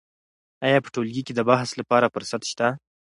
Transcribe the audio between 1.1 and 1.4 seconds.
کې